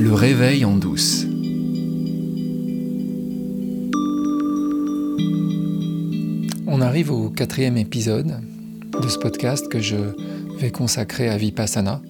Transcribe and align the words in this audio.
Le 0.00 0.14
réveil 0.14 0.64
en 0.64 0.76
douce. 0.76 1.26
On 6.66 6.80
arrive 6.80 7.10
au 7.10 7.28
quatrième 7.28 7.76
épisode 7.76 8.40
de 8.98 9.08
ce 9.08 9.18
podcast 9.18 9.68
que 9.68 9.78
je 9.78 9.98
vais 10.56 10.70
consacrer 10.70 11.28
à 11.28 11.36
Vipassana. 11.36 12.00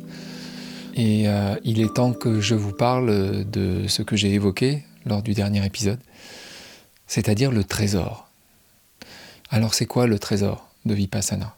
Et 0.94 1.26
euh, 1.26 1.56
il 1.64 1.80
est 1.80 1.92
temps 1.92 2.12
que 2.12 2.40
je 2.40 2.54
vous 2.54 2.70
parle 2.72 3.44
de 3.50 3.88
ce 3.88 4.02
que 4.02 4.14
j'ai 4.14 4.34
évoqué 4.34 4.84
lors 5.04 5.24
du 5.24 5.34
dernier 5.34 5.66
épisode, 5.66 5.98
c'est-à-dire 7.08 7.50
le 7.50 7.64
trésor. 7.64 8.30
Alors 9.50 9.74
c'est 9.74 9.86
quoi 9.86 10.06
le 10.06 10.20
trésor 10.20 10.70
de 10.86 10.94
Vipassana? 10.94 11.56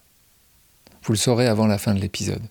Vous 1.03 1.13
le 1.13 1.19
saurez 1.19 1.47
avant 1.47 1.67
la 1.67 1.77
fin 1.77 1.93
de 1.93 2.01
l'épisode. 2.01 2.43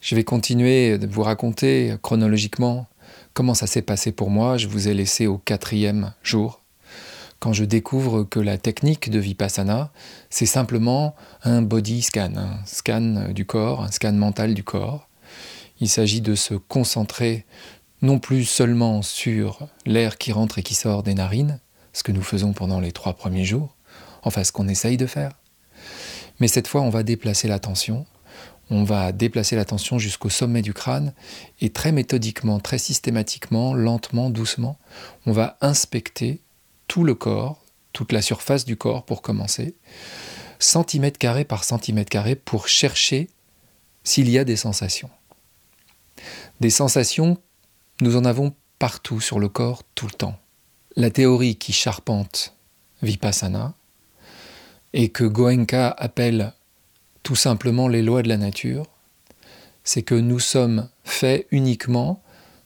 Je 0.00 0.14
vais 0.14 0.22
continuer 0.22 0.96
de 0.96 1.06
vous 1.08 1.24
raconter 1.24 1.96
chronologiquement 2.02 2.86
comment 3.34 3.54
ça 3.54 3.66
s'est 3.66 3.82
passé 3.82 4.12
pour 4.12 4.30
moi. 4.30 4.56
Je 4.56 4.68
vous 4.68 4.86
ai 4.86 4.94
laissé 4.94 5.26
au 5.26 5.38
quatrième 5.38 6.14
jour, 6.22 6.62
quand 7.40 7.52
je 7.52 7.64
découvre 7.64 8.22
que 8.22 8.38
la 8.38 8.58
technique 8.58 9.10
de 9.10 9.18
Vipassana, 9.18 9.92
c'est 10.30 10.46
simplement 10.46 11.16
un 11.42 11.62
body 11.62 12.02
scan, 12.02 12.32
un 12.36 12.64
scan 12.64 13.32
du 13.32 13.44
corps, 13.44 13.82
un 13.82 13.90
scan 13.90 14.12
mental 14.12 14.54
du 14.54 14.62
corps. 14.62 15.08
Il 15.80 15.88
s'agit 15.88 16.20
de 16.20 16.36
se 16.36 16.54
concentrer 16.54 17.44
non 18.00 18.20
plus 18.20 18.44
seulement 18.44 19.02
sur 19.02 19.66
l'air 19.84 20.16
qui 20.16 20.30
rentre 20.30 20.58
et 20.58 20.62
qui 20.62 20.74
sort 20.74 21.02
des 21.02 21.14
narines, 21.14 21.58
ce 21.92 22.04
que 22.04 22.12
nous 22.12 22.22
faisons 22.22 22.52
pendant 22.52 22.78
les 22.78 22.92
trois 22.92 23.14
premiers 23.14 23.44
jours, 23.44 23.74
enfin 24.22 24.44
ce 24.44 24.52
qu'on 24.52 24.68
essaye 24.68 24.96
de 24.96 25.06
faire, 25.06 25.32
mais 26.38 26.46
cette 26.46 26.68
fois 26.68 26.82
on 26.82 26.90
va 26.90 27.02
déplacer 27.02 27.48
l'attention 27.48 28.06
on 28.70 28.84
va 28.84 29.12
déplacer 29.12 29.56
l'attention 29.56 29.98
jusqu'au 29.98 30.28
sommet 30.28 30.62
du 30.62 30.74
crâne 30.74 31.14
et 31.60 31.70
très 31.70 31.92
méthodiquement, 31.92 32.60
très 32.60 32.78
systématiquement, 32.78 33.74
lentement, 33.74 34.30
doucement, 34.30 34.78
on 35.26 35.32
va 35.32 35.56
inspecter 35.60 36.40
tout 36.86 37.04
le 37.04 37.14
corps, 37.14 37.62
toute 37.92 38.12
la 38.12 38.22
surface 38.22 38.64
du 38.64 38.76
corps 38.76 39.04
pour 39.04 39.22
commencer, 39.22 39.74
centimètre 40.58 41.18
carré 41.18 41.44
par 41.44 41.64
centimètre 41.64 42.10
carré 42.10 42.34
pour 42.34 42.68
chercher 42.68 43.28
s'il 44.04 44.28
y 44.28 44.38
a 44.38 44.44
des 44.44 44.56
sensations. 44.56 45.10
Des 46.60 46.70
sensations, 46.70 47.38
nous 48.00 48.16
en 48.16 48.24
avons 48.24 48.54
partout 48.78 49.20
sur 49.20 49.38
le 49.38 49.48
corps 49.48 49.82
tout 49.94 50.06
le 50.06 50.12
temps. 50.12 50.38
La 50.96 51.10
théorie 51.10 51.56
qui 51.56 51.72
charpente 51.72 52.54
Vipassana 53.02 53.74
et 54.92 55.10
que 55.10 55.24
Goenka 55.24 55.90
appelle 55.90 56.54
tout 57.28 57.36
simplement 57.36 57.88
les 57.88 58.00
lois 58.00 58.22
de 58.22 58.28
la 58.30 58.38
nature, 58.38 58.86
c'est 59.84 60.00
que 60.00 60.14
nous 60.14 60.40
sommes 60.40 60.88
faits 61.04 61.46
uniquement 61.50 62.22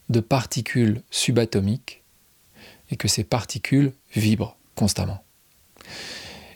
de 0.08 0.20
particules 0.20 1.02
subatomiques 1.10 2.04
et 2.88 2.94
que 2.94 3.08
ces 3.08 3.24
particules 3.24 3.92
vibrent 4.14 4.56
constamment. 4.76 5.24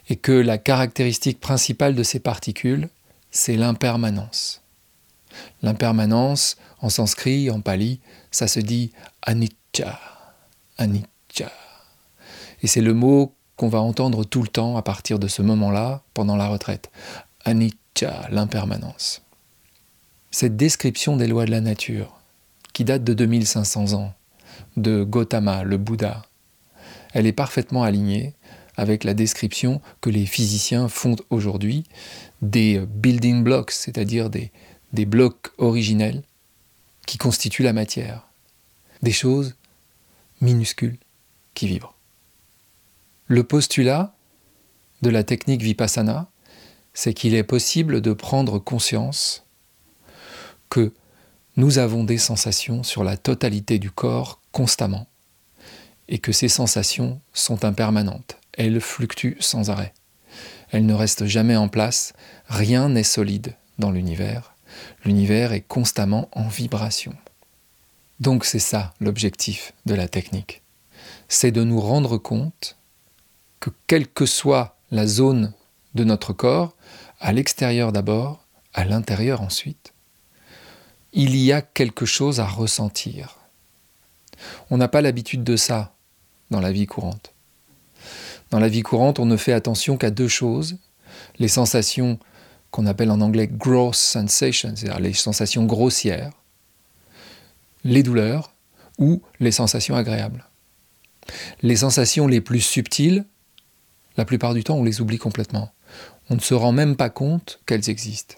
Et 0.09 0.15
que 0.15 0.31
la 0.31 0.57
caractéristique 0.57 1.41
principale 1.41 1.97
de 1.97 2.05
ces 2.05 2.21
particules, 2.21 2.91
c'est 3.33 3.57
l'impermanence. 3.57 4.63
L'impermanence, 5.63 6.59
en 6.79 6.91
sanskrit, 6.91 7.51
en 7.51 7.61
pali, 7.61 7.99
ça 8.31 8.47
se 8.47 8.61
dit 8.61 8.93
anicca, 9.23 9.99
anicca. 10.79 11.51
Et 12.63 12.69
c'est 12.69 12.83
le 12.83 12.95
mot 12.95 13.35
qu'on 13.57 13.69
va 13.69 13.81
entendre 13.81 14.23
tout 14.23 14.43
le 14.43 14.49
temps 14.49 14.77
à 14.77 14.83
partir 14.83 15.19
de 15.19 15.27
ce 15.27 15.43
moment-là, 15.43 16.05
pendant 16.15 16.37
la 16.37 16.47
retraite. 16.47 16.93
Anicca 17.45 17.81
l'impermanence. 18.03 19.23
Cette 20.31 20.57
description 20.57 21.17
des 21.17 21.27
lois 21.27 21.47
de 21.47 21.51
la 21.51 21.61
nature, 21.61 22.21
qui 22.73 22.85
date 22.85 23.05
de 23.05 23.15
2500 23.15 23.95
ans, 23.95 24.15
de 24.77 25.05
Gautama, 25.05 25.63
le 25.63 25.79
Bouddha, 25.79 26.23
elle 27.15 27.27
est 27.27 27.33
parfaitement 27.33 27.83
alignée 27.83 28.35
avec 28.77 29.05
la 29.05 29.15
description 29.15 29.81
que 30.01 30.11
les 30.11 30.27
physiciens 30.27 30.89
font 30.89 31.17
aujourd'hui 31.31 31.85
des 32.43 32.81
building 32.81 33.43
blocks, 33.43 33.71
c'est-à-dire 33.71 34.29
des, 34.29 34.53
des 34.93 35.07
blocs 35.07 35.49
originels 35.57 36.23
qui 37.07 37.17
constituent 37.17 37.63
la 37.63 37.73
matière, 37.73 38.29
des 39.03 39.13
choses 39.13 39.55
minuscules 40.41 40.99
qui 41.55 41.67
vibrent. 41.67 41.95
Le 43.27 43.45
postulat 43.45 44.15
de 45.03 45.11
la 45.11 45.25
technique 45.25 45.63
vipassana, 45.63 46.29
c'est 46.97 47.13
qu'il 47.13 47.35
est 47.35 47.43
possible 47.43 48.01
de 48.01 48.15
prendre 48.15 48.59
conscience 48.59 49.45
que 50.71 50.95
nous 51.57 51.77
avons 51.79 52.05
des 52.05 52.17
sensations 52.17 52.83
sur 52.83 53.05
la 53.05 53.19
totalité 53.19 53.79
du 53.79 53.91
corps 53.91 54.41
constamment 54.51 55.07
et 56.09 56.19
que 56.19 56.33
ces 56.33 56.49
sensations 56.49 57.21
sont 57.35 57.67
impermanentes, 57.67 58.39
elles 58.55 58.81
fluctuent 58.81 59.37
sans 59.41 59.69
arrêt. 59.69 59.93
Elles 60.71 60.87
ne 60.87 60.95
restent 60.95 61.27
jamais 61.27 61.55
en 61.55 61.69
place, 61.69 62.15
rien 62.47 62.89
n'est 62.89 63.03
solide 63.03 63.55
dans 63.79 63.91
l'univers, 63.91 64.55
l'univers 65.05 65.53
est 65.53 65.61
constamment 65.69 66.31
en 66.33 66.49
vibration. 66.49 67.15
Donc 68.21 68.47
c'est 68.47 68.59
ça 68.59 68.95
l'objectif 69.01 69.75
de 69.85 69.95
la 69.95 70.09
technique, 70.09 70.63
c'est 71.29 71.53
de 71.53 71.63
nous 71.63 71.79
rendre 71.79 72.17
compte 72.17 72.79
que 73.61 73.69
quelle 73.87 74.09
que 74.09 74.25
soit 74.25 74.79
la 74.91 75.07
zone 75.07 75.53
de 75.97 76.05
notre 76.05 76.33
corps, 76.33 76.77
à 77.19 77.33
l'extérieur 77.33 77.91
d'abord, 77.91 78.47
à 78.75 78.85
l'intérieur 78.85 79.41
ensuite, 79.41 79.95
il 81.13 81.35
y 81.35 81.51
a 81.51 81.63
quelque 81.63 82.07
chose 82.07 82.39
à 82.39 82.47
ressentir. 82.47 83.39
On 84.71 84.77
n'a 84.77 84.87
pas 84.87 85.01
l'habitude 85.01 85.43
de 85.43 85.57
ça 85.57 85.95
dans 86.51 86.61
la 86.61 86.71
vie 86.71 86.87
courante. 86.87 87.33
Dans 88.51 88.61
la 88.61 88.69
vie 88.69 88.83
courante, 88.83 89.19
on 89.19 89.27
ne 89.27 89.37
fait 89.37 89.55
attention 89.55 89.97
qu'à 89.97 90.11
deux 90.11 90.29
choses, 90.29 90.77
les 91.39 91.49
sensations 91.49 92.19
qu'on 92.71 92.87
appelle 92.87 93.11
en 93.11 93.23
anglais 93.23 93.49
gross 93.49 93.97
sensations, 93.97 94.75
c'est-à-dire 94.77 95.01
les 95.01 95.15
sensations 95.15 95.65
grossières, 95.65 96.33
les 97.83 98.03
douleurs 98.03 98.53
ou 98.99 99.23
les 99.41 99.53
sensations 99.53 99.97
agréables. 99.97 100.45
Les 101.63 101.77
sensations 101.77 102.27
les 102.27 102.41
plus 102.41 102.61
subtiles, 102.61 103.25
la 104.17 104.25
plupart 104.25 104.55
du 104.55 104.63
temps, 104.63 104.77
on 104.77 104.85
les 104.85 105.01
oublie 105.01 105.19
complètement 105.19 105.73
on 106.31 106.35
ne 106.35 106.41
se 106.41 106.55
rend 106.55 106.73
même 106.73 106.97
pas 106.97 107.11
compte 107.11 107.61
qu'elles 107.67 107.91
existent. 107.91 108.37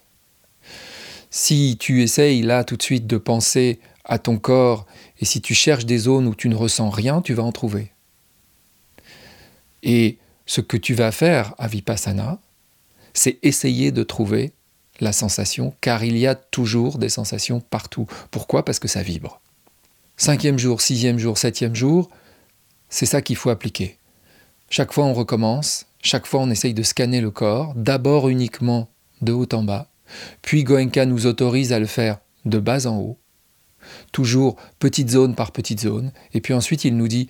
Si 1.31 1.77
tu 1.79 2.03
essayes 2.03 2.43
là 2.43 2.65
tout 2.65 2.77
de 2.77 2.83
suite 2.83 3.07
de 3.07 3.19
penser 3.19 3.81
à 4.05 4.19
ton 4.19 4.39
corps 4.39 4.87
et 5.21 5.25
si 5.25 5.41
tu 5.41 5.55
cherches 5.55 5.85
des 5.85 5.99
zones 5.99 6.27
où 6.27 6.35
tu 6.35 6.49
ne 6.49 6.55
ressens 6.55 6.91
rien, 6.91 7.21
tu 7.21 7.35
vas 7.35 7.43
en 7.43 7.53
trouver. 7.53 7.93
Et 9.83 10.19
ce 10.47 10.61
que 10.61 10.77
tu 10.77 10.95
vas 10.95 11.13
faire 11.13 11.55
à 11.59 11.69
Vipassana, 11.69 12.39
c'est 13.13 13.39
essayer 13.43 13.93
de 13.93 14.03
trouver 14.03 14.53
la 15.01 15.13
sensation, 15.13 15.75
car 15.81 16.03
il 16.05 16.17
y 16.17 16.27
a 16.27 16.35
toujours 16.35 16.99
des 16.99 17.09
sensations 17.09 17.61
partout. 17.61 18.07
Pourquoi? 18.31 18.65
Parce 18.65 18.79
que 18.79 18.89
ça 18.89 19.03
vibre. 19.03 19.41
Cinquième 20.17 20.59
jour, 20.59 20.81
sixième 20.81 21.19
jour, 21.19 21.39
septième 21.39 21.75
jour, 21.75 22.11
c'est 22.89 23.07
ça 23.07 23.23
qu'il 23.23 23.37
faut 23.37 23.51
appliquer. 23.51 23.99
Chaque 24.71 24.93
fois 24.93 25.05
on 25.05 25.15
recommence, 25.15 25.87
chaque 26.03 26.27
fois, 26.27 26.41
on 26.41 26.51
essaye 26.51 26.75
de 26.75 26.83
scanner 26.83 27.21
le 27.21 27.31
corps, 27.31 27.75
d'abord 27.75 28.29
uniquement 28.29 28.89
de 29.21 29.33
haut 29.33 29.49
en 29.53 29.63
bas, 29.63 29.89
puis 30.43 30.65
Goenka 30.65 31.07
nous 31.07 31.27
autorise 31.27 31.73
à 31.73 31.79
le 31.79 31.87
faire 31.87 32.19
de 32.45 32.59
bas 32.59 32.87
en 32.87 32.99
haut, 32.99 33.19
toujours 34.13 34.57
petite 34.79 35.11
zone 35.11 35.35
par 35.35 35.53
petite 35.53 35.81
zone, 35.81 36.13
et 36.35 36.41
puis 36.41 36.55
ensuite 36.55 36.85
il 36.85 36.97
nous 36.97 37.09
dit 37.09 37.29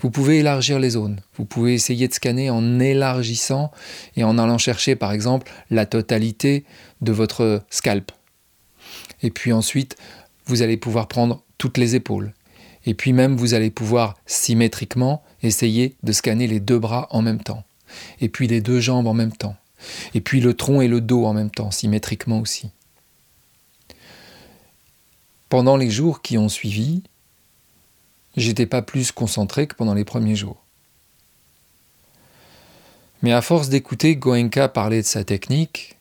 vous 0.00 0.10
pouvez 0.10 0.38
élargir 0.38 0.78
les 0.78 0.90
zones, 0.90 1.20
vous 1.36 1.44
pouvez 1.44 1.74
essayer 1.74 2.08
de 2.08 2.14
scanner 2.14 2.48
en 2.48 2.80
élargissant 2.80 3.70
et 4.16 4.24
en 4.24 4.38
allant 4.38 4.56
chercher 4.56 4.96
par 4.96 5.12
exemple 5.12 5.50
la 5.70 5.84
totalité 5.84 6.64
de 7.02 7.12
votre 7.12 7.62
scalp. 7.68 8.10
Et 9.22 9.30
puis 9.30 9.52
ensuite, 9.52 9.96
vous 10.46 10.62
allez 10.62 10.78
pouvoir 10.78 11.06
prendre 11.06 11.42
toutes 11.58 11.76
les 11.76 11.96
épaules. 11.96 12.32
Et 12.86 12.94
puis 12.94 13.12
même, 13.12 13.36
vous 13.36 13.52
allez 13.52 13.70
pouvoir 13.70 14.16
symétriquement 14.24 15.22
essayer 15.42 15.96
de 16.02 16.12
scanner 16.12 16.46
les 16.46 16.60
deux 16.60 16.78
bras 16.78 17.06
en 17.10 17.20
même 17.20 17.42
temps 17.42 17.62
et 18.20 18.28
puis 18.28 18.46
les 18.46 18.60
deux 18.60 18.80
jambes 18.80 19.06
en 19.06 19.14
même 19.14 19.32
temps, 19.32 19.56
et 20.14 20.20
puis 20.20 20.40
le 20.40 20.54
tronc 20.54 20.80
et 20.80 20.88
le 20.88 21.00
dos 21.00 21.24
en 21.24 21.32
même 21.32 21.50
temps, 21.50 21.70
symétriquement 21.70 22.40
aussi. 22.40 22.70
Pendant 25.48 25.76
les 25.76 25.90
jours 25.90 26.22
qui 26.22 26.38
ont 26.38 26.48
suivi, 26.48 27.02
j'étais 28.36 28.66
pas 28.66 28.82
plus 28.82 29.12
concentré 29.12 29.66
que 29.66 29.74
pendant 29.74 29.94
les 29.94 30.04
premiers 30.04 30.36
jours. 30.36 30.62
Mais 33.22 33.32
à 33.32 33.42
force 33.42 33.68
d'écouter 33.68 34.16
Goenka 34.16 34.68
parler 34.68 35.02
de 35.02 35.06
sa 35.06 35.24
technique, 35.24 35.96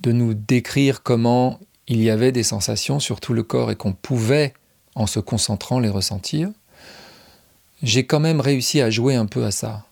de 0.00 0.12
nous 0.12 0.34
décrire 0.34 1.02
comment 1.02 1.60
il 1.86 2.02
y 2.02 2.10
avait 2.10 2.32
des 2.32 2.42
sensations 2.42 2.98
sur 2.98 3.20
tout 3.20 3.34
le 3.34 3.42
corps 3.42 3.70
et 3.70 3.76
qu'on 3.76 3.92
pouvait, 3.92 4.54
en 4.94 5.06
se 5.06 5.20
concentrant, 5.20 5.78
les 5.78 5.88
ressentir, 5.88 6.50
j'ai 7.82 8.06
quand 8.06 8.20
même 8.20 8.40
réussi 8.40 8.80
à 8.80 8.90
jouer 8.90 9.14
un 9.14 9.26
peu 9.26 9.44
à 9.44 9.50
ça. 9.50 9.84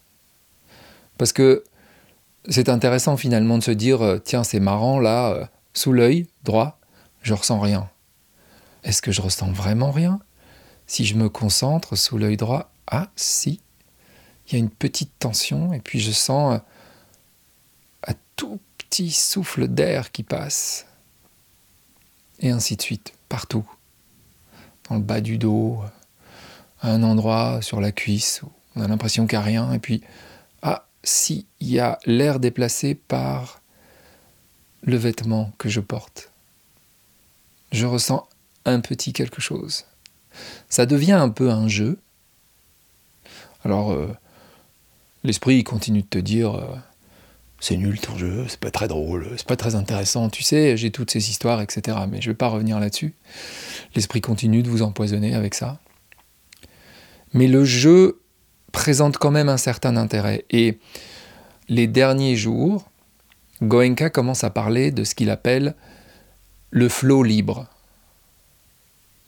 Parce 1.20 1.34
que 1.34 1.64
c'est 2.48 2.70
intéressant 2.70 3.18
finalement 3.18 3.58
de 3.58 3.62
se 3.62 3.70
dire, 3.72 4.00
euh, 4.00 4.16
tiens, 4.16 4.42
c'est 4.42 4.58
marrant, 4.58 4.98
là, 4.98 5.32
euh, 5.32 5.44
sous 5.74 5.92
l'œil 5.92 6.28
droit, 6.44 6.80
je 7.20 7.34
ressens 7.34 7.60
rien. 7.60 7.90
Est-ce 8.84 9.02
que 9.02 9.12
je 9.12 9.20
ressens 9.20 9.52
vraiment 9.52 9.90
rien? 9.90 10.20
Si 10.86 11.04
je 11.04 11.16
me 11.16 11.28
concentre 11.28 11.94
sous 11.94 12.16
l'œil 12.16 12.38
droit, 12.38 12.72
ah 12.86 13.10
si, 13.16 13.60
il 14.46 14.54
y 14.54 14.56
a 14.56 14.58
une 14.60 14.70
petite 14.70 15.12
tension 15.18 15.74
et 15.74 15.80
puis 15.80 16.00
je 16.00 16.10
sens 16.10 16.62
un 18.06 18.14
tout 18.34 18.58
petit 18.78 19.10
souffle 19.10 19.68
d'air 19.68 20.12
qui 20.12 20.22
passe. 20.22 20.86
Et 22.38 22.48
ainsi 22.48 22.76
de 22.76 22.82
suite, 22.82 23.12
partout. 23.28 23.70
Dans 24.88 24.94
le 24.94 25.02
bas 25.02 25.20
du 25.20 25.36
dos, 25.36 25.82
à 26.80 26.90
un 26.90 27.02
endroit 27.02 27.60
sur 27.60 27.78
la 27.82 27.92
cuisse 27.92 28.40
où 28.42 28.50
on 28.74 28.80
a 28.80 28.88
l'impression 28.88 29.26
qu'il 29.26 29.38
n'y 29.38 29.44
a 29.44 29.46
rien. 29.46 29.72
Et 29.74 29.78
puis, 29.78 30.02
ah, 31.00 31.06
si, 31.06 31.46
il 31.60 31.70
y 31.70 31.78
a 31.78 31.98
l'air 32.06 32.40
déplacé 32.40 32.94
par 32.94 33.60
le 34.82 34.96
vêtement 34.96 35.52
que 35.58 35.68
je 35.68 35.80
porte. 35.80 36.30
Je 37.72 37.86
ressens 37.86 38.28
un 38.64 38.80
petit 38.80 39.12
quelque 39.12 39.40
chose. 39.40 39.86
Ça 40.68 40.86
devient 40.86 41.12
un 41.12 41.28
peu 41.28 41.50
un 41.50 41.68
jeu. 41.68 41.98
Alors, 43.64 43.92
euh, 43.92 44.08
l'esprit 45.24 45.64
continue 45.64 46.02
de 46.02 46.06
te 46.06 46.18
dire 46.18 46.54
euh, 46.54 46.76
c'est 47.60 47.76
nul 47.76 48.00
ton 48.00 48.16
jeu, 48.16 48.46
c'est 48.48 48.60
pas 48.60 48.70
très 48.70 48.88
drôle, 48.88 49.26
c'est 49.36 49.46
pas 49.46 49.56
très 49.56 49.74
intéressant, 49.74 50.30
tu 50.30 50.42
sais, 50.42 50.76
j'ai 50.76 50.90
toutes 50.90 51.10
ces 51.10 51.30
histoires, 51.30 51.60
etc. 51.60 51.98
Mais 52.08 52.20
je 52.22 52.30
vais 52.30 52.36
pas 52.36 52.48
revenir 52.48 52.80
là-dessus. 52.80 53.14
L'esprit 53.94 54.20
continue 54.20 54.62
de 54.62 54.70
vous 54.70 54.82
empoisonner 54.82 55.34
avec 55.34 55.54
ça. 55.54 55.78
Mais 57.32 57.46
le 57.46 57.64
jeu 57.64 58.20
présente 58.72 59.18
quand 59.18 59.30
même 59.30 59.48
un 59.48 59.56
certain 59.56 59.96
intérêt. 59.96 60.44
Et 60.50 60.78
les 61.68 61.86
derniers 61.86 62.36
jours, 62.36 62.88
Goenka 63.62 64.10
commence 64.10 64.44
à 64.44 64.50
parler 64.50 64.90
de 64.90 65.04
ce 65.04 65.14
qu'il 65.14 65.30
appelle 65.30 65.74
le 66.70 66.88
flot 66.88 67.22
libre, 67.22 67.66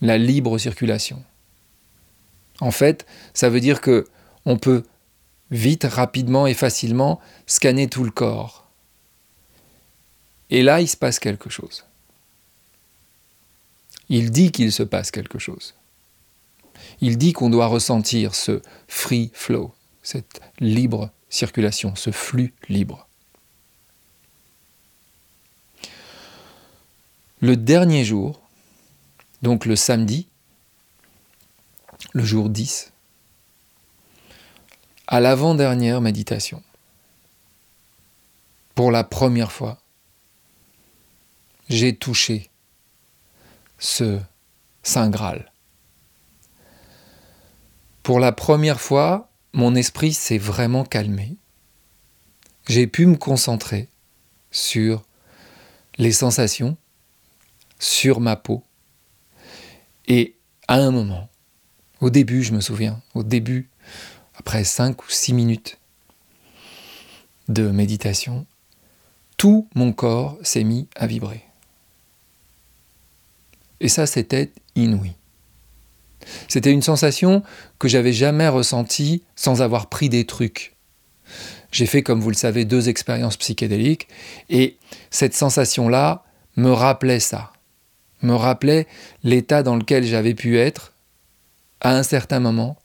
la 0.00 0.18
libre 0.18 0.58
circulation. 0.58 1.22
En 2.60 2.70
fait, 2.70 3.06
ça 3.34 3.48
veut 3.48 3.60
dire 3.60 3.80
que 3.80 4.06
on 4.44 4.56
peut 4.56 4.84
vite, 5.50 5.84
rapidement 5.84 6.46
et 6.46 6.54
facilement 6.54 7.20
scanner 7.46 7.88
tout 7.88 8.04
le 8.04 8.10
corps. 8.10 8.66
Et 10.50 10.62
là, 10.62 10.80
il 10.80 10.88
se 10.88 10.96
passe 10.96 11.18
quelque 11.18 11.50
chose. 11.50 11.84
Il 14.08 14.30
dit 14.30 14.50
qu'il 14.50 14.72
se 14.72 14.82
passe 14.82 15.10
quelque 15.10 15.38
chose. 15.38 15.74
Il 17.00 17.18
dit 17.18 17.32
qu'on 17.32 17.50
doit 17.50 17.66
ressentir 17.66 18.34
ce 18.34 18.62
free 18.88 19.30
flow, 19.34 19.74
cette 20.02 20.40
libre 20.60 21.10
circulation, 21.28 21.94
ce 21.96 22.10
flux 22.10 22.54
libre. 22.68 23.08
Le 27.40 27.56
dernier 27.56 28.04
jour, 28.04 28.40
donc 29.42 29.64
le 29.66 29.74
samedi, 29.74 30.28
le 32.12 32.24
jour 32.24 32.48
10, 32.48 32.92
à 35.08 35.20
l'avant-dernière 35.20 36.00
méditation, 36.00 36.62
pour 38.74 38.90
la 38.90 39.04
première 39.04 39.52
fois, 39.52 39.78
j'ai 41.68 41.96
touché 41.96 42.50
ce 43.78 44.20
Saint 44.82 45.10
Graal. 45.10 45.51
Pour 48.02 48.18
la 48.18 48.32
première 48.32 48.80
fois, 48.80 49.30
mon 49.52 49.74
esprit 49.74 50.12
s'est 50.12 50.38
vraiment 50.38 50.84
calmé. 50.84 51.36
J'ai 52.66 52.86
pu 52.86 53.06
me 53.06 53.16
concentrer 53.16 53.88
sur 54.50 55.04
les 55.98 56.12
sensations, 56.12 56.76
sur 57.78 58.20
ma 58.20 58.34
peau. 58.34 58.64
Et 60.08 60.36
à 60.66 60.76
un 60.76 60.90
moment, 60.90 61.28
au 62.00 62.10
début, 62.10 62.42
je 62.42 62.52
me 62.52 62.60
souviens, 62.60 63.00
au 63.14 63.22
début, 63.22 63.68
après 64.34 64.64
cinq 64.64 65.04
ou 65.04 65.10
six 65.10 65.32
minutes 65.32 65.78
de 67.48 67.70
méditation, 67.70 68.46
tout 69.36 69.68
mon 69.74 69.92
corps 69.92 70.38
s'est 70.42 70.64
mis 70.64 70.88
à 70.96 71.06
vibrer. 71.06 71.44
Et 73.80 73.88
ça, 73.88 74.06
c'était 74.06 74.52
inouï. 74.74 75.12
C'était 76.48 76.72
une 76.72 76.82
sensation 76.82 77.42
que 77.78 77.88
j'avais 77.88 78.12
jamais 78.12 78.48
ressentie 78.48 79.22
sans 79.36 79.62
avoir 79.62 79.88
pris 79.88 80.08
des 80.08 80.24
trucs. 80.26 80.76
J'ai 81.70 81.86
fait, 81.86 82.02
comme 82.02 82.20
vous 82.20 82.30
le 82.30 82.36
savez, 82.36 82.64
deux 82.64 82.88
expériences 82.88 83.36
psychédéliques 83.36 84.08
et 84.50 84.76
cette 85.10 85.34
sensation-là 85.34 86.24
me 86.56 86.70
rappelait 86.70 87.20
ça, 87.20 87.52
me 88.20 88.34
rappelait 88.34 88.86
l'état 89.24 89.62
dans 89.62 89.76
lequel 89.76 90.04
j'avais 90.04 90.34
pu 90.34 90.58
être 90.58 90.92
à 91.80 91.96
un 91.96 92.02
certain 92.02 92.40
moment 92.40 92.76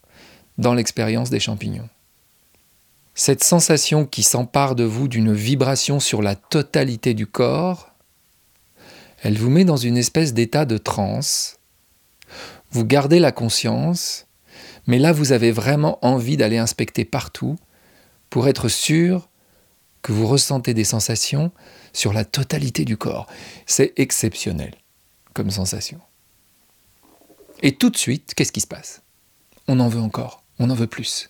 dans 0.58 0.74
l'expérience 0.74 1.30
des 1.30 1.40
champignons. 1.40 1.90
Cette 3.14 3.44
sensation 3.44 4.06
qui 4.06 4.24
s'empare 4.24 4.76
de 4.76 4.84
vous 4.84 5.08
d'une 5.08 5.34
vibration 5.34 6.00
sur 6.00 6.22
la 6.22 6.36
totalité 6.36 7.14
du 7.14 7.26
corps, 7.26 7.92
elle 9.24 9.38
vous 9.38 9.50
met 9.50 9.66
dans 9.66 9.78
une 9.78 9.98
espèce 9.98 10.34
d'état 10.34 10.66
de 10.66 10.78
transe. 10.78 11.57
Vous 12.72 12.86
gardez 12.86 13.20
la 13.20 13.32
conscience, 13.32 14.28
mais 14.88 15.00
là 15.00 15.12
vous 15.12 15.32
avez 15.32 15.52
vraiment 15.52 16.00
envie 16.06 16.38
d'aller 16.38 16.58
inspecter 16.58 17.06
partout 17.06 17.58
pour 18.30 18.48
être 18.48 18.68
sûr 18.68 19.30
que 20.02 20.12
vous 20.12 20.28
ressentez 20.28 20.74
des 20.74 20.84
sensations 20.84 21.52
sur 21.94 22.14
la 22.14 22.26
totalité 22.26 22.86
du 22.86 22.98
corps. 22.98 23.28
C'est 23.66 23.94
exceptionnel 23.98 24.76
comme 25.34 25.52
sensation. 25.52 26.00
Et 27.62 27.76
tout 27.76 27.90
de 27.90 27.98
suite, 27.98 28.34
qu'est-ce 28.36 28.52
qui 28.52 28.62
se 28.62 28.68
passe? 28.68 29.02
On 29.68 29.80
en 29.80 29.88
veut 29.88 30.02
encore 30.02 30.44
on 30.60 30.70
en 30.70 30.76
veut 30.76 30.88
plus. 30.88 31.30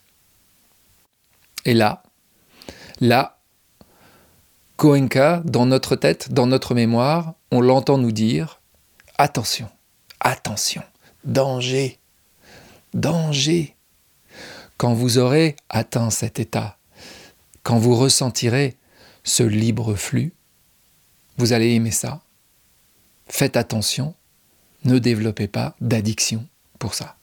Et 1.66 1.74
là, 1.74 2.04
là, 3.00 3.40
Koenka, 4.78 5.42
dans 5.44 5.66
notre 5.66 5.96
tête, 5.96 6.32
dans 6.32 6.48
notre 6.48 6.76
mémoire, 6.76 7.34
on 7.52 7.62
l'entend 7.62 7.98
nous 7.98 8.12
dire 8.12 8.62
attention, 9.18 9.70
attention, 10.20 10.84
danger, 11.28 12.00
danger. 12.94 13.76
Quand 14.78 14.94
vous 14.94 15.18
aurez 15.18 15.56
atteint 15.70 16.10
cet 16.10 16.40
état, 16.40 16.78
quand 17.64 17.78
vous 17.78 17.96
ressentirez 17.96 18.76
ce 19.24 19.44
libre 19.44 19.96
flux, 19.96 20.34
vous 21.38 21.54
allez 21.54 21.74
aimer 21.74 21.92
ça. 21.92 22.22
Faites 23.28 23.58
attention, 23.58 24.16
ne 24.86 25.00
développez 25.00 25.48
pas 25.48 25.76
d'addiction 25.82 26.48
pour 26.80 26.94
ça. 26.94 27.18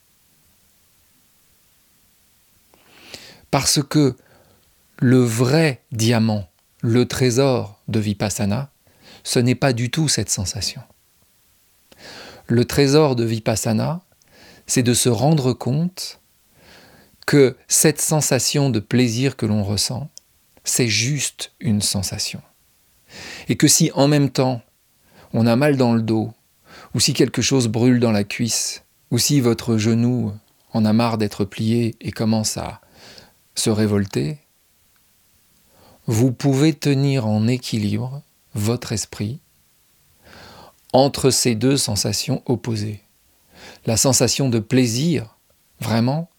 Parce 3.51 3.83
que 3.83 4.17
le 4.99 5.23
vrai 5.23 5.81
diamant, 5.93 6.49
le 6.83 7.07
trésor 7.07 7.81
de 7.89 8.01
Vipassana, 8.01 8.71
ce 9.23 9.39
n'est 9.39 9.55
pas 9.55 9.73
du 9.73 9.91
tout 9.91 10.09
cette 10.09 10.31
sensation. 10.31 10.83
Le 12.47 12.65
trésor 12.67 13.17
de 13.17 13.25
Vipassana, 13.25 14.03
c'est 14.67 14.83
de 14.83 14.93
se 14.93 15.09
rendre 15.09 15.55
compte 15.55 16.21
que 17.27 17.57
cette 17.69 18.01
sensation 18.01 18.69
de 18.69 18.81
plaisir 18.81 19.37
que 19.37 19.47
l'on 19.47 19.65
ressent, 19.65 20.11
c'est 20.63 20.89
juste 20.89 21.53
une 21.61 21.81
sensation. 21.81 22.43
Et 23.49 23.57
que 23.57 23.69
si 23.69 23.91
en 23.95 24.09
même 24.09 24.31
temps 24.31 24.61
on 25.33 25.47
a 25.47 25.57
mal 25.57 25.77
dans 25.77 25.95
le 25.95 26.03
dos, 26.03 26.33
ou 26.95 27.01
si 27.01 27.15
quelque 27.15 27.43
chose 27.43 27.69
brûle 27.69 27.99
dans 27.99 28.13
la 28.13 28.25
cuisse, 28.25 28.85
ou 29.11 29.19
si 29.19 29.41
votre 29.41 29.79
genou 29.79 30.33
en 30.73 30.85
a 30.85 30.93
marre 30.93 31.19
d'être 31.19 31.45
plié 31.45 31.97
et 32.01 32.13
commence 32.13 32.57
à 32.57 32.81
se 33.55 33.71
révolter, 33.71 34.39
vous 36.07 36.33
pouvez 36.33 36.75
tenir 36.75 37.27
en 37.27 37.47
équilibre 37.47 38.23
votre 38.55 38.93
esprit 38.93 39.41
entre 40.95 41.31
ces 41.31 41.57
deux 41.57 41.77
sensations 41.77 42.43
opposées. 42.47 43.03
La 43.85 43.97
sensation 43.97 44.49
de 44.49 44.61
plaisir, 44.61 45.37
vraiment, 45.81 46.31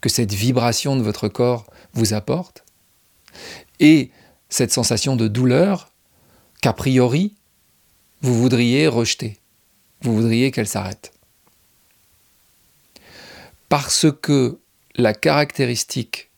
que 0.00 0.08
cette 0.08 0.32
vibration 0.32 0.96
de 0.96 1.02
votre 1.02 1.28
corps 1.28 1.66
vous 1.92 2.14
apporte, 2.14 2.64
et 3.80 4.10
cette 4.48 4.72
sensation 4.72 5.14
de 5.14 5.28
douleur 5.28 5.90
qu'a 6.62 6.72
priori, 6.72 7.34
vous 8.22 8.34
voudriez 8.34 8.88
rejeter, 8.88 9.38
vous 10.00 10.14
voudriez 10.14 10.50
qu'elle 10.50 10.66
s'arrête. 10.66 11.12
Parce 13.68 14.06
que 14.10 14.58
la 14.96 15.12
caractéristique 15.12 16.30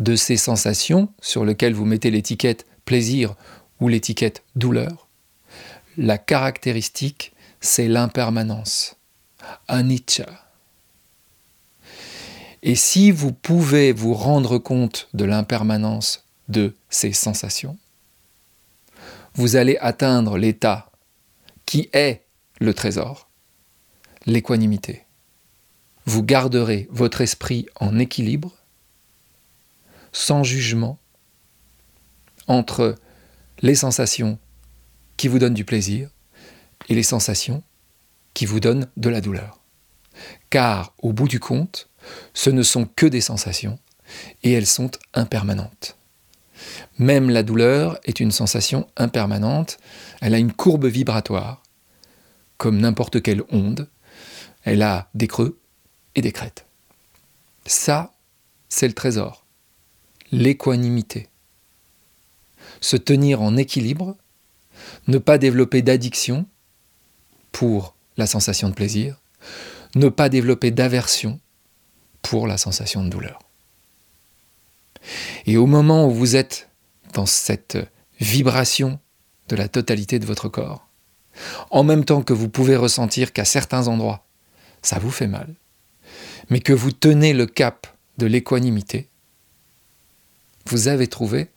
de 0.00 0.16
ces 0.16 0.36
sensations 0.36 1.08
sur 1.22 1.44
lesquelles 1.44 1.72
vous 1.72 1.86
mettez 1.86 2.10
l'étiquette 2.10 2.66
plaisir 2.84 3.36
ou 3.80 3.88
l'étiquette 3.88 4.42
douleur, 4.56 5.05
la 5.96 6.18
caractéristique, 6.18 7.32
c'est 7.60 7.88
l'impermanence, 7.88 8.96
anicca. 9.68 10.26
Et 12.62 12.74
si 12.74 13.10
vous 13.10 13.32
pouvez 13.32 13.92
vous 13.92 14.14
rendre 14.14 14.58
compte 14.58 15.08
de 15.14 15.24
l'impermanence 15.24 16.26
de 16.48 16.74
ces 16.90 17.12
sensations, 17.12 17.78
vous 19.34 19.56
allez 19.56 19.76
atteindre 19.80 20.38
l'état 20.38 20.90
qui 21.66 21.88
est 21.92 22.24
le 22.58 22.74
trésor, 22.74 23.28
l'équanimité. 24.24 25.04
vous 26.06 26.22
garderez 26.22 26.88
votre 26.90 27.20
esprit 27.20 27.66
en 27.80 27.98
équilibre, 27.98 28.52
sans 30.12 30.44
jugement, 30.44 30.98
entre 32.46 32.94
les 33.60 33.74
sensations 33.74 34.38
qui 35.16 35.28
vous 35.28 35.38
donnent 35.38 35.54
du 35.54 35.64
plaisir 35.64 36.10
et 36.88 36.94
les 36.94 37.02
sensations 37.02 37.62
qui 38.34 38.46
vous 38.46 38.60
donnent 38.60 38.88
de 38.96 39.08
la 39.08 39.20
douleur. 39.20 39.60
Car 40.50 40.94
au 40.98 41.12
bout 41.12 41.28
du 41.28 41.40
compte, 41.40 41.88
ce 42.34 42.50
ne 42.50 42.62
sont 42.62 42.86
que 42.86 43.06
des 43.06 43.20
sensations 43.20 43.78
et 44.42 44.52
elles 44.52 44.66
sont 44.66 44.90
impermanentes. 45.14 45.96
Même 46.98 47.30
la 47.30 47.42
douleur 47.42 47.98
est 48.04 48.20
une 48.20 48.30
sensation 48.30 48.88
impermanente, 48.96 49.78
elle 50.20 50.34
a 50.34 50.38
une 50.38 50.52
courbe 50.52 50.86
vibratoire, 50.86 51.62
comme 52.56 52.78
n'importe 52.78 53.22
quelle 53.22 53.42
onde, 53.50 53.88
elle 54.64 54.82
a 54.82 55.08
des 55.14 55.28
creux 55.28 55.58
et 56.14 56.22
des 56.22 56.32
crêtes. 56.32 56.66
Ça, 57.66 58.12
c'est 58.68 58.88
le 58.88 58.94
trésor, 58.94 59.44
l'équanimité. 60.32 61.28
Se 62.80 62.96
tenir 62.96 63.42
en 63.42 63.56
équilibre, 63.56 64.16
ne 65.06 65.18
pas 65.18 65.38
développer 65.38 65.82
d'addiction 65.82 66.46
pour 67.52 67.94
la 68.16 68.26
sensation 68.26 68.68
de 68.68 68.74
plaisir, 68.74 69.20
ne 69.94 70.08
pas 70.08 70.28
développer 70.28 70.70
d'aversion 70.70 71.40
pour 72.22 72.46
la 72.46 72.58
sensation 72.58 73.04
de 73.04 73.08
douleur. 73.08 73.38
Et 75.46 75.56
au 75.56 75.66
moment 75.66 76.06
où 76.06 76.10
vous 76.10 76.36
êtes 76.36 76.68
dans 77.12 77.26
cette 77.26 77.78
vibration 78.20 78.98
de 79.48 79.56
la 79.56 79.68
totalité 79.68 80.18
de 80.18 80.26
votre 80.26 80.48
corps, 80.48 80.88
en 81.70 81.84
même 81.84 82.04
temps 82.04 82.22
que 82.22 82.32
vous 82.32 82.48
pouvez 82.48 82.76
ressentir 82.76 83.32
qu'à 83.32 83.44
certains 83.44 83.88
endroits, 83.88 84.26
ça 84.82 84.98
vous 84.98 85.10
fait 85.10 85.28
mal, 85.28 85.54
mais 86.50 86.60
que 86.60 86.72
vous 86.72 86.92
tenez 86.92 87.32
le 87.32 87.46
cap 87.46 87.86
de 88.18 88.26
l'équanimité, 88.26 89.08
vous 90.66 90.88
avez 90.88 91.06
trouvé 91.06 91.48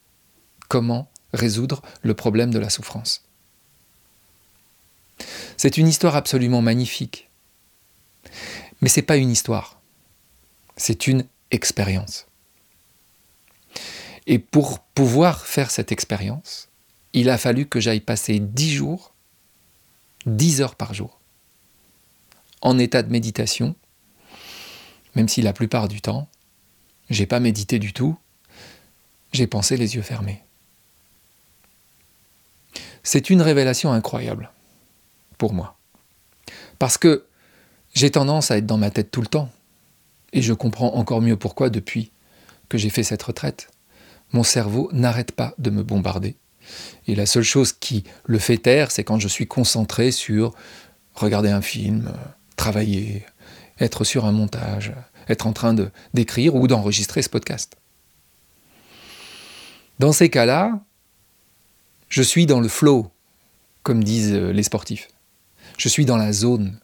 comment 0.67 1.09
résoudre 1.33 1.81
le 2.01 2.13
problème 2.13 2.51
de 2.51 2.59
la 2.59 2.69
souffrance. 2.69 3.24
C'est 5.57 5.77
une 5.77 5.88
histoire 5.88 6.15
absolument 6.15 6.62
magnifique. 6.62 7.29
Mais 8.81 8.89
ce 8.89 9.00
n'est 9.00 9.05
pas 9.05 9.17
une 9.17 9.31
histoire, 9.31 9.81
c'est 10.77 11.07
une 11.07 11.25
expérience. 11.51 12.27
Et 14.27 14.39
pour 14.39 14.79
pouvoir 14.79 15.45
faire 15.45 15.71
cette 15.71 15.91
expérience, 15.91 16.69
il 17.13 17.29
a 17.29 17.38
fallu 17.38 17.65
que 17.65 17.79
j'aille 17.79 18.00
passer 18.00 18.39
dix 18.39 18.71
jours, 18.71 19.13
dix 20.25 20.62
heures 20.62 20.75
par 20.75 20.93
jour, 20.93 21.19
en 22.62 22.77
état 22.77 23.03
de 23.03 23.12
méditation, 23.12 23.75
même 25.15 25.27
si 25.27 25.41
la 25.41 25.53
plupart 25.53 25.88
du 25.88 26.01
temps, 26.01 26.27
j'ai 27.09 27.25
pas 27.25 27.39
médité 27.39 27.79
du 27.79 27.91
tout, 27.91 28.17
j'ai 29.33 29.48
pensé 29.48 29.77
les 29.77 29.95
yeux 29.95 30.01
fermés. 30.01 30.43
C'est 33.03 33.29
une 33.29 33.41
révélation 33.41 33.91
incroyable 33.91 34.51
pour 35.37 35.53
moi. 35.53 35.77
Parce 36.79 36.97
que 36.97 37.25
j'ai 37.93 38.11
tendance 38.11 38.51
à 38.51 38.57
être 38.57 38.65
dans 38.65 38.77
ma 38.77 38.91
tête 38.91 39.11
tout 39.11 39.21
le 39.21 39.27
temps. 39.27 39.49
Et 40.33 40.41
je 40.41 40.53
comprends 40.53 40.93
encore 40.95 41.21
mieux 41.21 41.37
pourquoi 41.37 41.69
depuis 41.69 42.11
que 42.67 42.77
j'ai 42.77 42.89
fait 42.89 43.03
cette 43.03 43.23
retraite. 43.23 43.69
Mon 44.31 44.43
cerveau 44.43 44.89
n'arrête 44.93 45.31
pas 45.31 45.55
de 45.57 45.69
me 45.71 45.83
bombarder. 45.83 46.35
Et 47.07 47.15
la 47.15 47.25
seule 47.25 47.43
chose 47.43 47.73
qui 47.73 48.03
le 48.25 48.37
fait 48.37 48.57
taire, 48.57 48.91
c'est 48.91 49.03
quand 49.03 49.19
je 49.19 49.27
suis 49.27 49.47
concentré 49.47 50.11
sur 50.11 50.53
regarder 51.15 51.49
un 51.49 51.61
film, 51.61 52.13
travailler, 52.55 53.25
être 53.79 54.03
sur 54.03 54.25
un 54.25 54.31
montage, 54.31 54.93
être 55.27 55.47
en 55.47 55.53
train 55.53 55.75
d'écrire 56.13 56.55
ou 56.55 56.67
d'enregistrer 56.67 57.21
ce 57.21 57.29
podcast. 57.29 57.75
Dans 59.97 60.11
ces 60.11 60.29
cas-là, 60.29 60.79
je 62.09 62.21
suis 62.21 62.45
dans 62.45 62.59
le 62.59 62.67
flow, 62.67 63.11
comme 63.83 64.03
disent 64.03 64.33
les 64.33 64.63
sportifs. 64.63 65.07
Je 65.77 65.87
suis 65.87 66.05
dans 66.05 66.17
la 66.17 66.33
zone. 66.33 66.79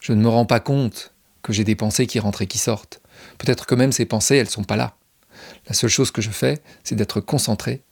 Je 0.00 0.12
ne 0.12 0.22
me 0.22 0.28
rends 0.28 0.46
pas 0.46 0.60
compte 0.60 1.12
que 1.42 1.52
j'ai 1.52 1.64
des 1.64 1.76
pensées 1.76 2.06
qui 2.06 2.18
rentrent 2.18 2.42
et 2.42 2.46
qui 2.46 2.58
sortent. 2.58 3.00
Peut-être 3.38 3.66
que 3.66 3.74
même 3.74 3.92
ces 3.92 4.06
pensées, 4.06 4.36
elles 4.36 4.46
ne 4.46 4.50
sont 4.50 4.64
pas 4.64 4.76
là. 4.76 4.96
La 5.68 5.74
seule 5.74 5.90
chose 5.90 6.10
que 6.10 6.22
je 6.22 6.30
fais, 6.30 6.62
c'est 6.84 6.94
d'être 6.94 7.20
concentré 7.20 7.82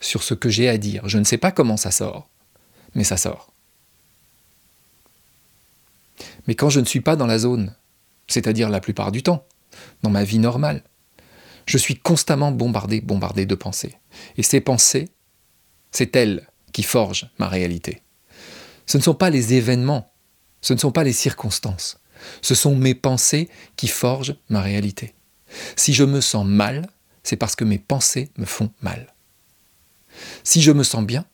sur 0.00 0.22
ce 0.22 0.34
que 0.34 0.48
j'ai 0.48 0.68
à 0.68 0.78
dire. 0.78 1.08
Je 1.08 1.18
ne 1.18 1.24
sais 1.24 1.38
pas 1.38 1.52
comment 1.52 1.76
ça 1.76 1.90
sort, 1.90 2.28
mais 2.94 3.04
ça 3.04 3.16
sort. 3.16 3.52
Mais 6.46 6.54
quand 6.54 6.70
je 6.70 6.80
ne 6.80 6.84
suis 6.84 7.00
pas 7.00 7.16
dans 7.16 7.26
la 7.26 7.38
zone, 7.38 7.74
c'est-à-dire 8.26 8.68
la 8.68 8.80
plupart 8.80 9.12
du 9.12 9.22
temps, 9.22 9.46
dans 10.02 10.10
ma 10.10 10.24
vie 10.24 10.38
normale, 10.38 10.82
je 11.66 11.78
suis 11.78 11.96
constamment 11.96 12.50
bombardé, 12.50 13.00
bombardé 13.00 13.46
de 13.46 13.54
pensées. 13.54 13.96
Et 14.36 14.42
ces 14.42 14.60
pensées, 14.60 15.08
c'est 15.92 16.16
elles 16.16 16.48
qui 16.72 16.82
forgent 16.82 17.30
ma 17.38 17.48
réalité. 17.48 18.02
Ce 18.86 18.98
ne 18.98 19.02
sont 19.02 19.14
pas 19.14 19.30
les 19.30 19.54
événements, 19.54 20.12
ce 20.60 20.72
ne 20.72 20.78
sont 20.78 20.92
pas 20.92 21.04
les 21.04 21.12
circonstances, 21.12 21.98
ce 22.40 22.54
sont 22.54 22.74
mes 22.74 22.94
pensées 22.94 23.48
qui 23.76 23.88
forgent 23.88 24.36
ma 24.48 24.60
réalité. 24.60 25.14
Si 25.76 25.92
je 25.92 26.04
me 26.04 26.20
sens 26.20 26.46
mal, 26.46 26.88
c'est 27.22 27.36
parce 27.36 27.54
que 27.54 27.64
mes 27.64 27.78
pensées 27.78 28.30
me 28.36 28.46
font 28.46 28.70
mal. 28.80 29.14
Si 30.44 30.60
je 30.62 30.72
me 30.72 30.82
sens 30.82 31.04
bien, 31.04 31.24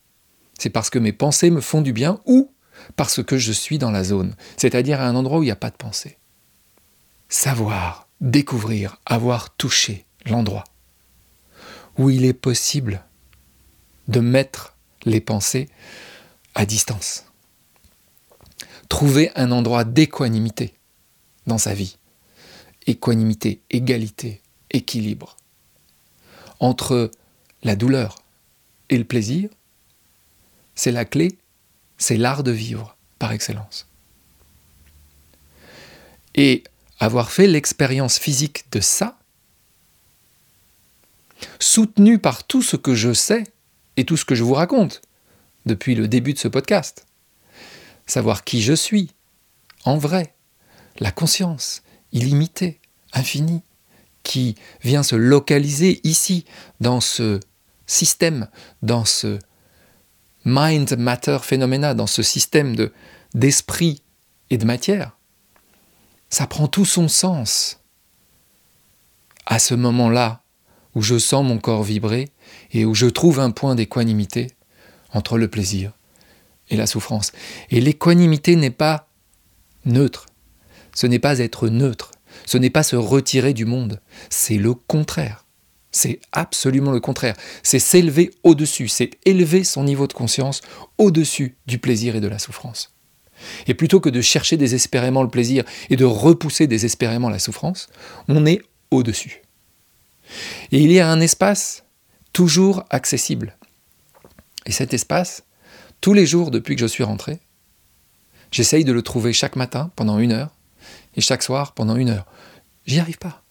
c'est 0.59 0.71
parce 0.71 0.91
que 0.91 0.99
mes 0.99 1.13
pensées 1.13 1.51
me 1.51 1.61
font 1.61 1.81
du 1.81 1.93
bien 1.93 2.21
ou 2.27 2.53
parce 2.97 3.23
que 3.23 3.39
je 3.39 3.53
suis 3.53 3.79
dans 3.79 3.91
la 3.91 4.05
zone, 4.05 4.37
c'est-à-dire 4.57 5.01
à 5.01 5.07
un 5.07 5.15
endroit 5.15 5.39
où 5.39 5.43
il 5.43 5.47
n'y 5.47 5.53
a 5.53 5.57
pas 5.57 5.71
de 5.71 5.77
pensée. 5.77 6.19
Savoir, 7.29 8.09
découvrir, 8.21 9.01
avoir 9.07 9.55
touché 9.57 10.07
l'endroit 10.27 10.65
où 11.99 12.11
il 12.11 12.25
est 12.25 12.33
possible 12.33 13.05
de 14.09 14.21
mettre 14.21 14.75
les 15.05 15.21
pensées 15.21 15.69
à 16.55 16.67
distance 16.67 17.29
trouver 18.89 19.31
un 19.37 19.53
endroit 19.53 19.85
d'équanimité 19.85 20.75
dans 21.47 21.59
sa 21.59 21.75
vie. 21.75 21.99
Équanimité, 22.87 23.61
égalité, 23.71 24.43
équilibre. 24.71 25.37
Entre 26.59 27.11
la 27.63 27.77
douleur 27.77 28.23
et 28.89 28.99
le 28.99 29.05
plaisir, 29.05 29.51
c'est 30.75 30.93
la 30.93 31.05
clé, 31.05 31.39
c'est 31.99 32.17
l'art 32.17 32.43
de 32.43 32.51
vivre 32.51 32.97
par 33.19 33.33
excellence. 33.33 33.87
Et 36.35 36.65
avoir 36.99 37.31
fait 37.31 37.47
l'expérience 37.47 38.19
physique 38.19 38.71
de 38.73 38.81
ça, 38.81 39.19
soutenu 41.61 42.19
par 42.19 42.45
tout 42.45 42.63
ce 42.63 42.77
que 42.77 42.95
je 42.95 43.13
sais 43.13 43.45
et 43.99 44.05
tout 44.05 44.17
ce 44.17 44.25
que 44.25 44.37
je 44.37 44.45
vous 44.45 44.55
raconte 44.55 45.03
depuis 45.67 45.97
le 45.97 46.07
début 46.07 46.33
de 46.33 46.39
ce 46.39 46.47
podcast, 46.47 47.05
savoir 48.07 48.45
qui 48.45 48.63
je 48.63 48.73
suis, 48.73 49.11
en 49.85 49.99
vrai, 49.99 50.35
la 51.01 51.11
conscience 51.11 51.83
illimitée, 52.13 52.81
infinie, 53.13 53.63
qui 54.23 54.55
vient 54.83 55.03
se 55.03 55.17
localiser 55.17 56.01
ici, 56.05 56.45
dans 56.81 57.01
ce 57.01 57.41
système, 57.87 58.47
dans 58.83 59.05
ce 59.05 59.41
mind-matter 60.45 61.39
phénoména, 61.43 61.95
dans 61.95 62.07
ce 62.07 62.23
système 62.23 62.77
de, 62.77 62.93
d'esprit 63.35 64.03
et 64.51 64.59
de 64.59 64.65
matière, 64.65 65.19
ça 66.31 66.47
prend 66.47 66.69
tout 66.69 66.85
son 66.85 67.09
sens. 67.09 67.81
À 69.45 69.59
ce 69.59 69.75
moment-là, 69.75 70.45
où 70.95 71.03
je 71.03 71.19
sens 71.19 71.45
mon 71.45 71.59
corps 71.59 71.83
vibrer 71.83 72.29
et 72.73 72.85
où 72.85 72.95
je 72.95 73.07
trouve 73.07 73.41
un 73.41 73.51
point 73.51 73.75
d'équanimité 73.75 74.49
entre 75.13 75.39
le 75.39 75.49
plaisir 75.49 75.93
et 76.71 76.77
la 76.77 76.87
souffrance. 76.87 77.33
Et 77.71 77.81
l'équanimité 77.81 78.57
n'est 78.57 78.71
pas 78.71 79.09
neutre. 79.85 80.27
Ce 80.95 81.07
n'est 81.07 81.19
pas 81.19 81.39
être 81.39 81.69
neutre. 81.69 82.13
Ce 82.47 82.59
n'est 82.59 82.71
pas 82.71 82.83
se 82.83 82.97
retirer 82.97 83.55
du 83.55 83.65
monde. 83.65 84.01
C'est 84.31 84.59
le 84.59 84.75
contraire. 84.75 85.45
C'est 85.91 86.21
absolument 86.33 86.93
le 86.93 87.01
contraire. 87.01 87.37
C'est 87.63 87.79
s'élever 87.79 88.31
au-dessus. 88.43 88.89
C'est 88.89 89.11
élever 89.25 89.65
son 89.65 89.85
niveau 89.85 90.07
de 90.07 90.13
conscience 90.13 90.61
au-dessus 90.99 91.57
du 91.67 91.79
plaisir 91.79 92.17
et 92.17 92.21
de 92.21 92.29
la 92.29 92.39
souffrance. 92.39 92.95
Et 93.67 93.75
plutôt 93.75 94.01
que 94.01 94.11
de 94.11 94.21
chercher 94.21 94.57
désespérément 94.57 95.23
le 95.23 95.31
plaisir 95.31 95.65
et 95.91 95.97
de 95.97 96.05
repousser 96.05 96.67
désespérément 96.67 97.31
la 97.31 97.39
souffrance, 97.39 97.89
on 98.29 98.45
est 98.47 98.61
au-dessus. 98.91 99.43
Et 100.73 100.81
il 100.81 100.93
y 100.93 101.01
a 101.01 101.11
un 101.11 101.21
espace 101.21 101.85
toujours 102.33 102.85
accessible. 102.91 103.57
Et 104.67 104.73
cet 104.73 104.93
espace, 104.93 105.45
tous 106.01 106.13
les 106.13 106.27
jours 106.27 106.51
depuis 106.51 106.77
que 106.77 106.81
je 106.81 106.87
suis 106.87 107.05
rentré. 107.05 107.41
J'essaye 108.51 108.85
de 108.85 108.93
le 108.93 109.03
trouver 109.03 109.33
chaque 109.33 109.57
matin 109.57 109.91
pendant 109.97 110.19
une 110.19 110.33
heure 110.33 110.51
et 111.17 111.21
chaque 111.21 111.43
soir 111.43 111.73
pendant 111.73 111.97
une 111.97 112.11
heure. 112.11 112.27
J'y 112.87 113.01
arrive 113.01 113.19
pas. 113.19 113.43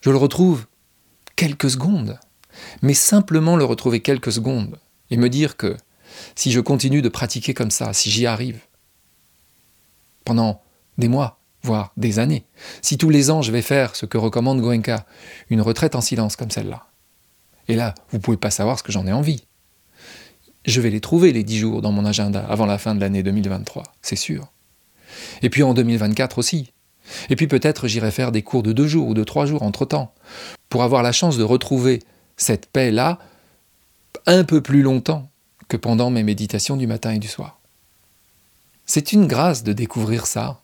Je 0.00 0.10
le 0.10 0.16
retrouve 0.16 0.66
quelques 1.36 1.70
secondes, 1.70 2.18
mais 2.82 2.94
simplement 2.94 3.56
le 3.56 3.64
retrouver 3.64 4.00
quelques 4.00 4.32
secondes 4.32 4.78
et 5.10 5.16
me 5.16 5.28
dire 5.28 5.56
que 5.56 5.76
si 6.36 6.52
je 6.52 6.60
continue 6.60 7.02
de 7.02 7.08
pratiquer 7.08 7.54
comme 7.54 7.70
ça, 7.70 7.92
si 7.92 8.10
j'y 8.10 8.26
arrive, 8.26 8.60
pendant 10.24 10.62
des 10.98 11.08
mois, 11.08 11.38
voire 11.64 11.92
des 11.96 12.18
années. 12.18 12.44
Si 12.82 12.96
tous 12.98 13.10
les 13.10 13.30
ans 13.30 13.42
je 13.42 13.50
vais 13.50 13.62
faire 13.62 13.96
ce 13.96 14.06
que 14.06 14.18
recommande 14.18 14.60
Goenka, 14.60 15.06
une 15.50 15.60
retraite 15.60 15.96
en 15.96 16.00
silence 16.00 16.36
comme 16.36 16.50
celle-là. 16.50 16.86
Et 17.66 17.74
là, 17.74 17.94
vous 18.10 18.18
ne 18.18 18.22
pouvez 18.22 18.36
pas 18.36 18.50
savoir 18.50 18.78
ce 18.78 18.82
que 18.82 18.92
j'en 18.92 19.06
ai 19.06 19.12
envie. 19.12 19.44
Je 20.66 20.80
vais 20.80 20.90
les 20.90 21.00
trouver 21.00 21.32
les 21.32 21.42
10 21.42 21.58
jours 21.58 21.82
dans 21.82 21.92
mon 21.92 22.04
agenda 22.04 22.44
avant 22.48 22.66
la 22.66 22.78
fin 22.78 22.94
de 22.94 23.00
l'année 23.00 23.22
2023, 23.22 23.82
c'est 24.02 24.16
sûr. 24.16 24.52
Et 25.42 25.50
puis 25.50 25.62
en 25.62 25.74
2024 25.74 26.38
aussi. 26.38 26.72
Et 27.28 27.36
puis 27.36 27.46
peut-être 27.46 27.88
j'irai 27.88 28.10
faire 28.10 28.32
des 28.32 28.42
cours 28.42 28.62
de 28.62 28.72
deux 28.72 28.86
jours 28.86 29.08
ou 29.08 29.14
de 29.14 29.24
trois 29.24 29.46
jours 29.46 29.62
entre-temps, 29.62 30.14
pour 30.68 30.82
avoir 30.82 31.02
la 31.02 31.12
chance 31.12 31.36
de 31.36 31.44
retrouver 31.44 32.00
cette 32.36 32.66
paix-là 32.66 33.18
un 34.26 34.44
peu 34.44 34.60
plus 34.60 34.82
longtemps 34.82 35.30
que 35.68 35.76
pendant 35.76 36.10
mes 36.10 36.22
méditations 36.22 36.76
du 36.76 36.86
matin 36.86 37.12
et 37.12 37.18
du 37.18 37.28
soir. 37.28 37.60
C'est 38.86 39.12
une 39.12 39.26
grâce 39.26 39.64
de 39.64 39.72
découvrir 39.72 40.26
ça, 40.26 40.60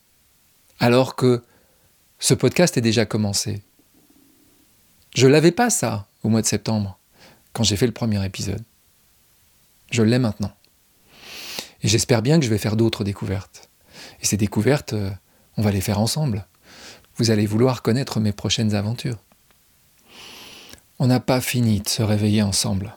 alors 0.81 1.15
que 1.15 1.43
ce 2.17 2.33
podcast 2.33 2.75
est 2.75 2.81
déjà 2.81 3.05
commencé. 3.05 3.61
Je 5.15 5.27
l'avais 5.27 5.51
pas 5.51 5.69
ça 5.69 6.07
au 6.23 6.29
mois 6.29 6.41
de 6.41 6.47
septembre, 6.47 6.97
quand 7.53 7.63
j'ai 7.63 7.77
fait 7.77 7.85
le 7.85 7.91
premier 7.93 8.25
épisode. 8.25 8.63
Je 9.91 10.01
l'ai 10.01 10.17
maintenant. 10.17 10.51
Et 11.83 11.87
j'espère 11.87 12.23
bien 12.23 12.39
que 12.39 12.45
je 12.45 12.49
vais 12.49 12.57
faire 12.57 12.75
d'autres 12.75 13.03
découvertes. 13.03 13.69
Et 14.21 14.25
ces 14.25 14.37
découvertes, 14.37 14.93
euh, 14.93 15.11
on 15.55 15.61
va 15.61 15.71
les 15.71 15.81
faire 15.81 15.99
ensemble. 15.99 16.47
Vous 17.17 17.29
allez 17.29 17.45
vouloir 17.45 17.83
connaître 17.83 18.19
mes 18.19 18.31
prochaines 18.31 18.73
aventures. 18.73 19.19
On 20.97 21.07
n'a 21.07 21.19
pas 21.19 21.41
fini 21.41 21.81
de 21.81 21.89
se 21.89 22.01
réveiller 22.01 22.41
ensemble. 22.41 22.95